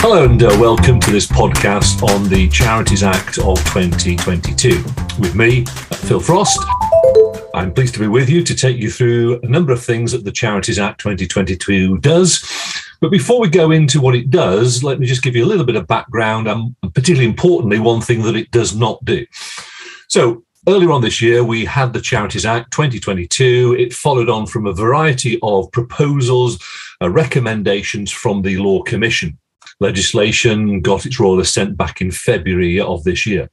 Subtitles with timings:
[0.00, 4.70] Hello and uh, welcome to this podcast on the Charities Act of 2022
[5.18, 6.60] with me, Phil Frost.
[7.52, 10.24] I'm pleased to be with you to take you through a number of things that
[10.24, 12.44] the Charities Act 2022 does.
[13.00, 15.66] But before we go into what it does, let me just give you a little
[15.66, 19.26] bit of background and particularly importantly, one thing that it does not do.
[20.06, 23.76] So, Earlier on this year, we had the Charities Act 2022.
[23.78, 26.62] It followed on from a variety of proposals,
[27.00, 29.38] uh, recommendations from the Law Commission.
[29.80, 33.48] Legislation got its royal assent back in February of this year.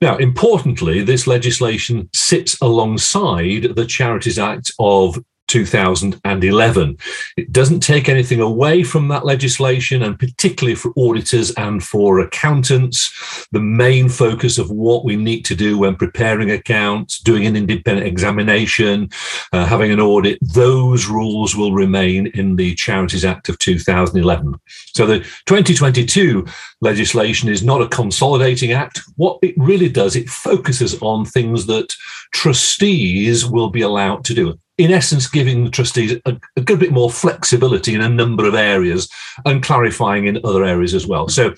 [0.00, 6.96] Now, importantly, this legislation sits alongside the Charities Act of 2011.
[7.36, 13.48] It doesn't take anything away from that legislation, and particularly for auditors and for accountants,
[13.50, 18.06] the main focus of what we need to do when preparing accounts, doing an independent
[18.06, 19.08] examination,
[19.52, 24.54] uh, having an audit, those rules will remain in the Charities Act of 2011.
[24.94, 26.46] So the 2022
[26.80, 29.00] legislation is not a consolidating act.
[29.16, 31.94] What it really does, it focuses on things that
[32.32, 36.92] trustees will be allowed to do in essence, giving the trustees a, a, good bit
[36.92, 39.08] more flexibility in a number of areas
[39.44, 41.28] and clarifying in other areas as well.
[41.28, 41.52] So,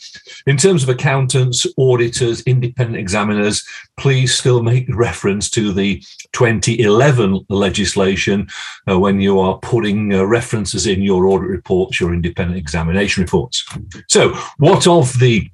[0.47, 3.63] in terms of accountants, auditors, independent examiners,
[3.99, 8.49] please still make reference to the 2011 legislation
[8.91, 13.69] uh, when you are putting uh, references in your audit reports, your independent examination reports.
[14.09, 15.51] So, what of the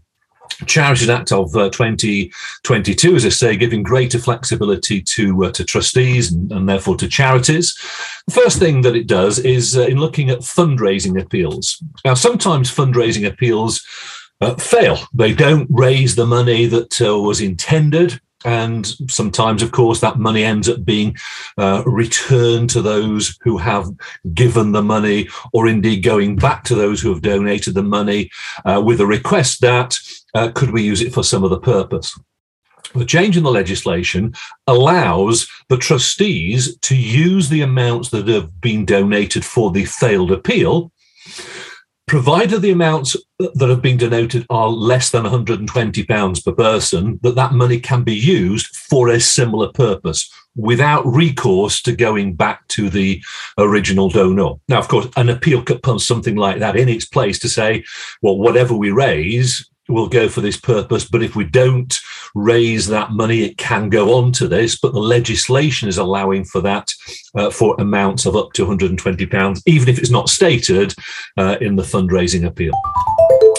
[0.66, 6.32] Charities Act of uh, 2022, as I say, giving greater flexibility to uh, to trustees
[6.32, 7.74] and, and, therefore to charities.
[8.26, 11.82] The first thing that it does is uh, in looking at fundraising appeals.
[12.04, 13.84] Now, sometimes fundraising appeals
[14.40, 18.20] uh, fail; they don't raise the money that uh, was intended.
[18.46, 21.16] And sometimes, of course, that money ends up being
[21.58, 23.90] uh, returned to those who have
[24.32, 28.30] given the money, or indeed going back to those who have donated the money
[28.64, 29.98] with a request that
[30.34, 32.18] uh, could we use it for some other purpose?
[32.94, 34.34] The change in the legislation
[34.66, 40.92] allows the trustees to use the amounts that have been donated for the failed appeal,
[42.06, 47.34] provided the amounts that have been donated are less than 120 pounds per person, that
[47.34, 52.88] that money can be used for a similar purpose without recourse to going back to
[52.88, 53.22] the
[53.58, 54.54] original donor.
[54.68, 57.84] Now, of course, an appeal could put something like that in its place to say,
[58.22, 61.08] well, whatever we raise, will go for this purpose.
[61.08, 61.96] But if we don't
[62.34, 64.78] raise that money, it can go on to this.
[64.78, 66.92] But the legislation is allowing for that
[67.34, 70.94] uh, for amounts of up to £120, even if it's not stated
[71.36, 72.72] uh, in the fundraising appeal.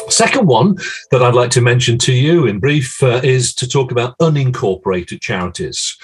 [0.09, 0.77] Second one
[1.11, 5.21] that I'd like to mention to you in brief uh, is to talk about unincorporated
[5.21, 5.97] charities.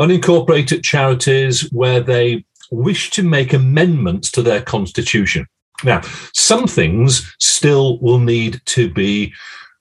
[0.00, 5.46] Unincorporated charities where they wish to make amendments to their constitution.
[5.84, 6.02] Now,
[6.34, 9.32] some things still will need to be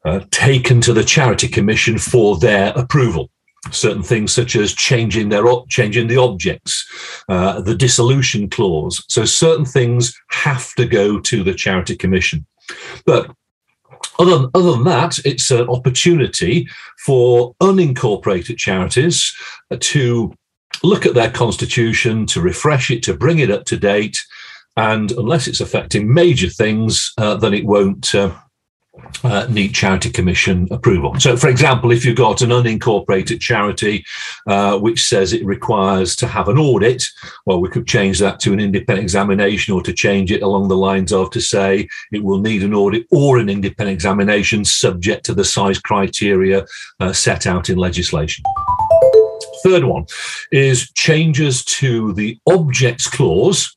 [0.07, 3.29] uh, taken to the charity commission for their approval.
[3.71, 6.85] Certain things such as changing their changing the objects
[7.27, 9.03] uh, the dissolution clause.
[9.09, 12.45] So certain things have to go to the charity commission.
[13.05, 13.29] But
[14.19, 16.67] other, other than that, it's an opportunity
[17.05, 19.35] for unincorporated charities
[19.79, 20.33] to
[20.83, 24.17] look at their constitution, to refresh it, to bring it up to date.
[24.77, 28.31] And unless it's affecting major things, uh, then it won't uh,
[29.23, 31.19] uh, need charity commission approval.
[31.19, 34.05] So, for example, if you've got an unincorporated charity
[34.47, 37.03] uh, which says it requires to have an audit,
[37.45, 40.77] well, we could change that to an independent examination or to change it along the
[40.77, 45.33] lines of to say it will need an audit or an independent examination subject to
[45.33, 46.65] the size criteria
[46.99, 48.43] uh, set out in legislation.
[49.63, 50.05] Third one
[50.51, 53.76] is changes to the objects clause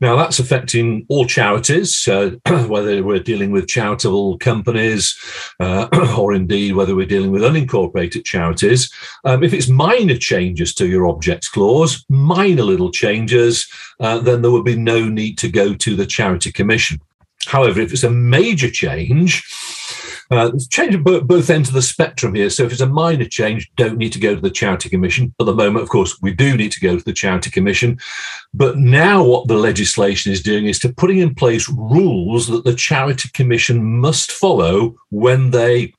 [0.00, 2.30] now, that's affecting all charities, uh,
[2.68, 5.18] whether we're dealing with charitable companies
[5.60, 5.88] uh,
[6.18, 8.90] or indeed whether we're dealing with unincorporated charities.
[9.24, 13.68] Um, if it's minor changes to your objects clause, minor little changes,
[14.00, 17.00] uh, then there would be no need to go to the Charity Commission.
[17.46, 19.42] However, if it's a major change,
[20.30, 22.50] uh, change at both ends of the spectrum here.
[22.50, 25.34] So if it's a minor change, don't need to go to the Charity Commission.
[25.40, 27.98] At the moment, of course, we do need to go to the Charity Commission.
[28.54, 32.74] But now what the legislation is doing is to putting in place rules that the
[32.74, 35.92] Charity Commission must follow when they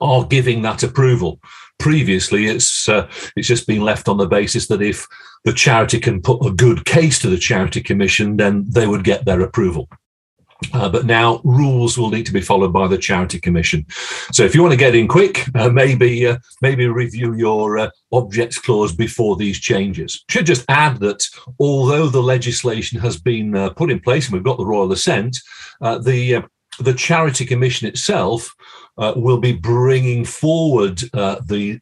[0.00, 1.40] are giving that approval.
[1.78, 5.06] Previously, it's uh, it's just been left on the basis that if
[5.44, 9.24] the charity can put a good case to the Charity Commission, then they would get
[9.24, 9.88] their approval.
[10.72, 13.86] Uh, but now rules will need to be followed by the charity commission.
[14.32, 17.90] So if you want to get in quick, uh, maybe uh, maybe review your uh,
[18.12, 20.24] objects clause before these changes.
[20.28, 21.24] Should just add that
[21.60, 25.38] although the legislation has been uh, put in place and we've got the royal assent,
[25.80, 26.42] uh, the
[26.80, 28.54] the Charity Commission itself
[28.98, 31.80] uh, will be bringing forward uh, the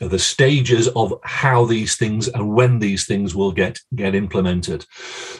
[0.00, 4.86] the stages of how these things and when these things will get get implemented.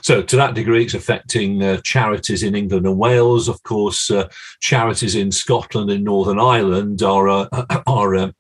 [0.03, 3.49] So, to that degree, it's affecting uh, charities in England and Wales.
[3.49, 4.29] Of course, uh,
[4.61, 7.49] charities in Scotland and Northern Ireland are uh,
[7.87, 8.33] are uh,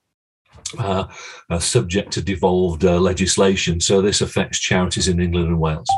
[0.79, 1.05] uh,
[1.51, 3.81] uh, subject to devolved legislation.
[3.81, 5.89] So, this affects charities in England and Wales.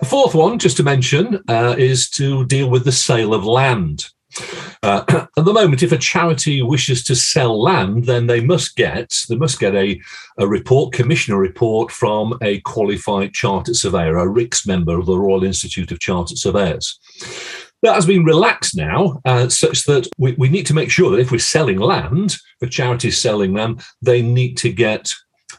[0.00, 4.06] The fourth one, just to mention, is to deal with the sale of land.
[4.82, 5.04] Uh,
[5.36, 9.36] at the moment, if a charity wishes to sell land, then they must get they
[9.36, 10.00] must get a,
[10.38, 15.44] a report, commissioner report from a qualified chartered surveyor, a RICS member of the Royal
[15.44, 16.98] Institute of Chartered Surveyors.
[17.82, 21.20] That has been relaxed now, uh, such that we, we need to make sure that
[21.20, 25.12] if we're selling land, for charities selling land, they need to get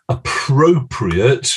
[0.09, 1.51] appropriate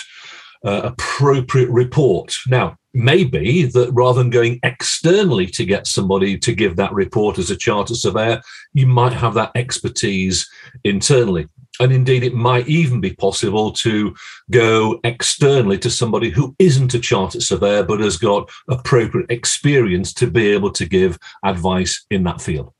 [0.64, 2.34] uh, appropriate report.
[2.48, 7.50] Now, maybe that rather than going externally to get somebody to give that report as
[7.50, 8.42] a charter surveyor,
[8.74, 10.48] you might have that expertise
[10.82, 11.46] internally.
[11.80, 14.12] And indeed, it might even be possible to
[14.50, 20.26] go externally to somebody who isn't a chartered surveyor but has got appropriate experience to
[20.28, 22.72] be able to give advice in that field.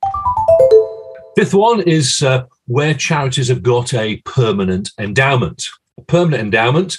[1.37, 5.69] Fifth one is uh, where charities have got a permanent endowment
[6.07, 6.97] permanent endowment.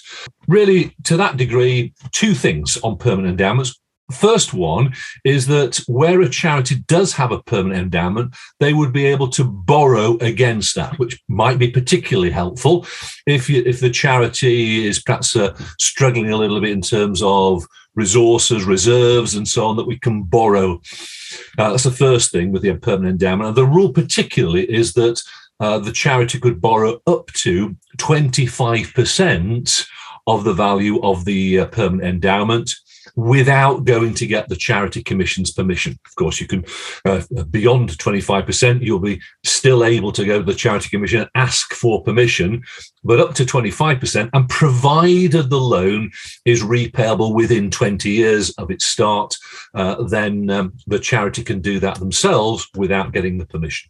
[0.47, 3.79] Really, to that degree, two things on permanent endowments.
[4.11, 9.05] First one is that where a charity does have a permanent endowment, they would be
[9.05, 12.87] able to borrow against that, which might be particularly helpful
[13.27, 17.63] if you, if the charity is perhaps uh, struggling a little bit in terms of
[17.93, 20.81] resources, reserves, and so on that we can borrow.
[21.57, 23.49] Uh, that's the first thing with the permanent endowment.
[23.49, 25.21] And the rule particularly is that
[25.59, 29.87] uh, the charity could borrow up to 25%
[30.27, 32.71] of the value of the uh, permanent endowment
[33.15, 35.97] without going to get the charity commission's permission.
[36.05, 36.65] Of course, you can,
[37.05, 41.73] uh, beyond 25%, you'll be still able to go to the charity commission and ask
[41.73, 42.63] for permission,
[43.03, 46.11] but up to 25%, and provided the loan
[46.45, 49.35] is repayable within 20 years of its start,
[49.73, 53.89] uh, then um, the charity can do that themselves without getting the permission.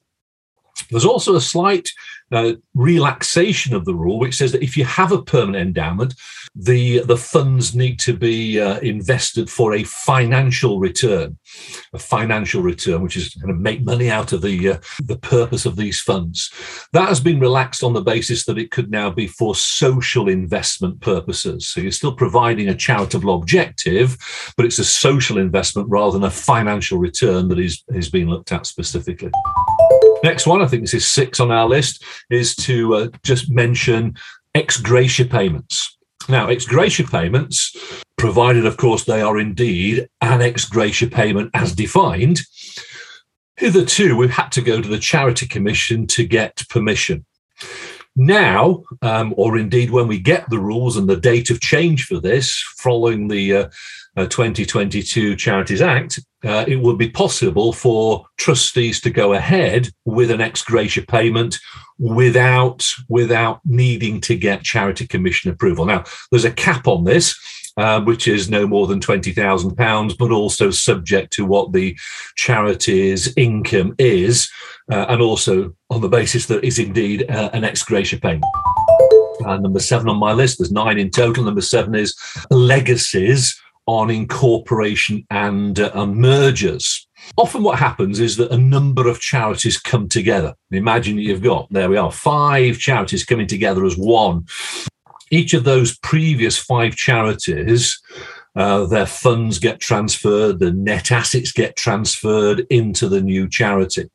[0.89, 1.89] There's also a slight
[2.31, 6.13] uh, relaxation of the rule, which says that if you have a permanent endowment,
[6.56, 11.38] the the funds need to be uh, invested for a financial return,
[11.94, 15.65] a financial return, which is going to make money out of the uh, the purpose
[15.65, 16.51] of these funds.
[16.94, 21.01] That has been relaxed on the basis that it could now be for social investment
[21.01, 21.68] purposes.
[21.68, 24.18] So you're still providing a charitable objective,
[24.57, 28.51] but it's a social investment rather than a financial return that is is being looked
[28.51, 29.31] at specifically.
[30.24, 34.16] Next one, I think this is six on our list, is to uh, just mention
[34.54, 35.98] ex gratia payments.
[36.27, 37.75] Now, ex gratia payments,
[38.18, 42.42] provided, of course, they are indeed an ex gratia payment as defined,
[43.60, 47.25] hitherto we've had to go to the Charity Commission to get permission.
[48.16, 52.19] Now, um, or indeed when we get the rules and the date of change for
[52.19, 53.69] this, following the uh,
[54.18, 60.31] uh, 2022 Charities Act, uh, it would be possible for trustees to go ahead with
[60.31, 61.57] an ex gratia payment
[61.97, 65.86] without without needing to get charity commission approval.
[65.86, 67.38] Now, there's a cap on this.
[67.77, 71.97] Uh, which is no more than £20,000, but also subject to what the
[72.36, 74.52] charity's income is,
[74.92, 78.44] uh, and also on the basis that is indeed uh, an ex gratia payment.
[79.61, 81.45] number seven on my list, there's nine in total.
[81.45, 82.14] Number seven is
[82.52, 83.57] legacies
[83.90, 87.08] on incorporation and, uh, mergers.
[87.38, 90.54] Often, what happens is that a number of charities come together.
[90.69, 94.46] Imagine you've got, there we are, five charities coming together as one.
[95.31, 98.00] Each of those previous five charities,
[98.56, 104.08] uh, their funds get transferred, the net assets get transferred into the new charity.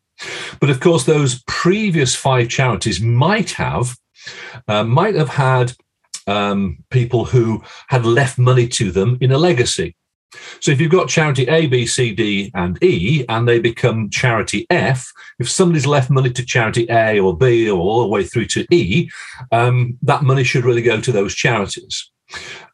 [0.60, 3.96] But of course, those previous five charities might have
[4.68, 5.72] uh, might have had
[6.26, 9.96] um, people who had left money to them in a legacy.
[10.60, 14.66] So if you've got charity A, B, C, D, and E, and they become charity
[14.70, 18.46] F, if somebody's left money to charity A or B or all the way through
[18.46, 19.08] to E,
[19.52, 22.10] um, that money should really go to those charities.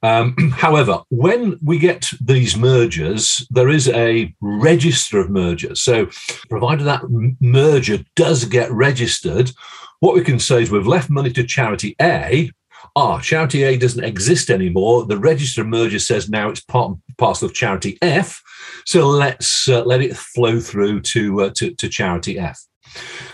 [0.03, 5.83] Um, however, when we get these mergers, there is a register of mergers.
[5.83, 6.09] So,
[6.49, 7.03] provided that
[7.41, 9.53] merger does get registered,
[10.01, 12.51] what we can say is we've left money to charity A,
[12.97, 15.07] ah, Charity A doesn't exist anymore.
[15.07, 18.43] The register merger says now it's part parcel of Charity F.
[18.85, 22.61] So let's uh, let it flow through to, uh, to, to Charity F.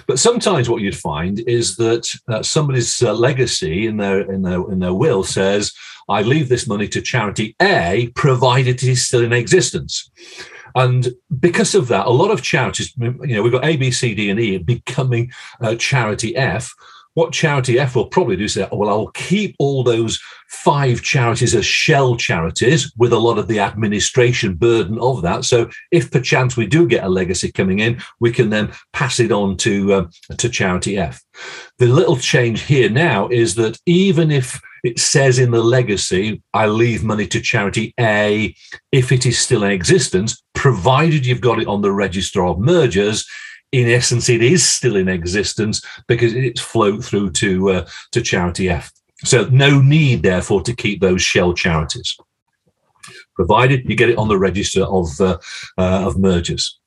[0.06, 4.70] But sometimes what you'd find is that uh, somebody's uh, legacy in their in their
[4.70, 5.72] in their will says,
[6.08, 10.10] "I leave this money to Charity A, provided it is still in existence."
[10.76, 14.14] And because of that, a lot of charities, you know, we've got A, B, C,
[14.14, 16.70] D, and E becoming uh, charity F.
[17.16, 20.20] What charity F will probably do is say, well, I'll keep all those
[20.50, 25.46] five charities as shell charities with a lot of the administration burden of that.
[25.46, 29.32] So if perchance we do get a legacy coming in, we can then pass it
[29.32, 30.06] on to, uh,
[30.36, 31.22] to charity F.
[31.78, 36.66] The little change here now is that even if it says in the legacy, I
[36.66, 38.54] leave money to charity A
[38.92, 43.26] if it is still in existence, provided you've got it on the register of mergers.
[43.72, 48.68] In essence, it is still in existence because it's flowed through to uh, to charity
[48.70, 48.92] F.
[49.24, 52.16] So no need, therefore, to keep those shell charities,
[53.34, 55.38] provided you get it on the register of uh,
[55.78, 56.78] uh, of mergers.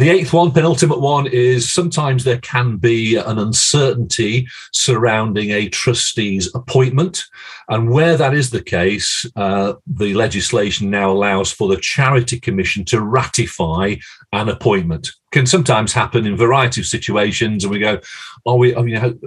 [0.00, 6.48] The eighth one, penultimate one, is sometimes there can be an uncertainty surrounding a trustee's
[6.54, 7.26] appointment.
[7.68, 12.82] And where that is the case, uh, the legislation now allows for the Charity Commission
[12.86, 13.96] to ratify
[14.32, 15.10] an appointment.
[15.32, 18.00] Can sometimes happen in a variety of situations, and we go,
[18.46, 18.74] "Are we?
[18.74, 19.20] I mean,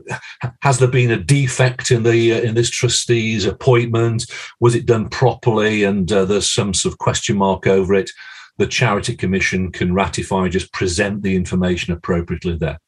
[0.63, 4.25] has there been a defect in the uh, in this trustee's appointment?
[4.59, 8.09] Was it done properly?" And uh, there's some sort of question mark over it
[8.57, 12.79] the Charity Commission can ratify, just present the information appropriately there.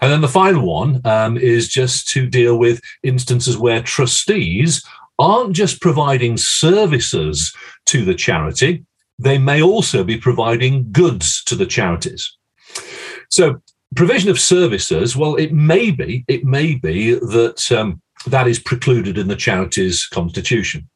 [0.00, 4.84] And then the final one um, is just to deal with instances where trustees
[5.18, 7.54] aren't just providing services
[7.86, 8.84] to the charity,
[9.18, 12.36] they may also be providing goods to the charities.
[13.30, 13.62] So,
[13.94, 19.16] provision of services, well, it may be, it may be that um, that is precluded
[19.16, 20.88] in the charity's constitution.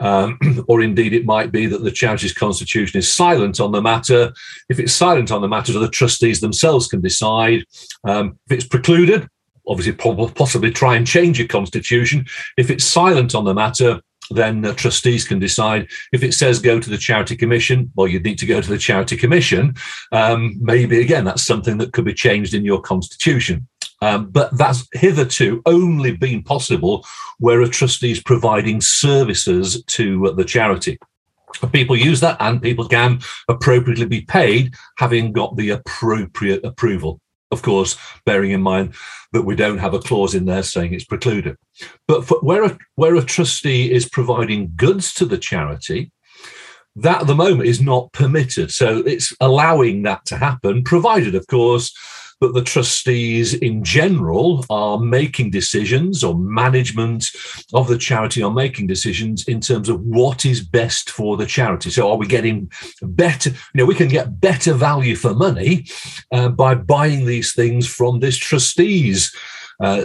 [0.00, 4.32] Um, or indeed, it might be that the charity's constitution is silent on the matter.
[4.68, 7.64] If it's silent on the matter, the trustees themselves can decide.
[8.04, 9.28] Um, if it's precluded,
[9.66, 12.26] obviously, possibly try and change your constitution.
[12.56, 15.88] If it's silent on the matter, then uh, trustees can decide.
[16.12, 18.78] If it says go to the charity commission, well, you'd need to go to the
[18.78, 19.74] charity commission.
[20.12, 23.68] Um, maybe again, that's something that could be changed in your constitution.
[24.02, 27.06] Um, but that's hitherto only been possible
[27.38, 30.98] where a trustee is providing services to uh, the charity.
[31.72, 37.20] People use that and people can appropriately be paid having got the appropriate approval.
[37.50, 37.96] Of course,
[38.26, 38.94] bearing in mind
[39.32, 41.56] that we don't have a clause in there saying it's precluded.
[42.08, 46.10] But where, a, where a trustee is providing goods to the charity,
[46.96, 48.70] that at the moment is not permitted.
[48.72, 51.92] So it's allowing that to happen, provided, of course,
[52.44, 57.30] but the trustees in general are making decisions or management
[57.72, 61.88] of the charity are making decisions in terms of what is best for the charity.
[61.88, 62.70] So are we getting
[63.00, 65.86] better, you know, we can get better value for money
[66.32, 69.34] uh, by buying these things from this trustees
[69.80, 70.04] uh,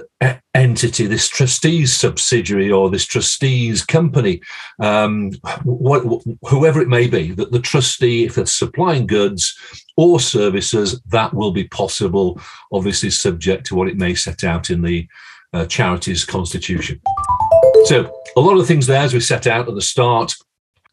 [0.54, 4.42] entity, this trustees subsidiary or this trustees company,
[4.80, 5.32] um,
[5.64, 6.04] what,
[6.48, 9.58] whoever it may be, that the trustee, if they're supplying goods
[9.98, 12.40] or services, that will be possible,
[12.72, 15.08] obviously subject to what it may set out in the
[15.54, 17.00] uh, charity's constitution.
[17.86, 20.34] So a lot of things there, as we set out at the start,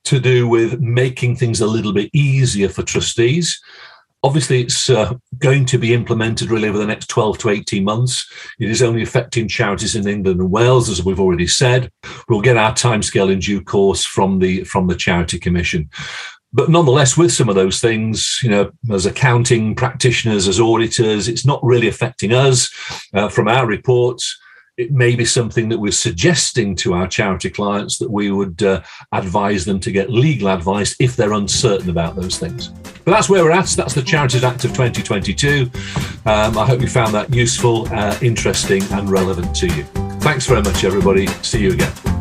[0.04, 3.60] to do with making things a little bit easier for trustees.
[4.22, 8.30] Obviously, it's uh, going to be implemented really over the next 12 to 18 months.
[8.58, 11.90] It is only affecting charities in England and Wales, as we've already said.
[12.28, 15.90] We'll get our timescale in due course from the from the Charity Commission.
[16.52, 21.44] But nonetheless, with some of those things, you know, as accounting practitioners, as auditors, it's
[21.44, 22.70] not really affecting us
[23.12, 24.38] uh, from our reports
[24.76, 28.82] it may be something that we're suggesting to our charity clients that we would uh,
[29.12, 32.68] advise them to get legal advice if they're uncertain about those things.
[33.04, 33.68] But that's where we're at.
[33.68, 35.70] That's the Charities Act of 2022.
[36.26, 39.84] Um, I hope you found that useful, uh, interesting, and relevant to you.
[40.20, 41.26] Thanks very much, everybody.
[41.42, 42.15] See you again.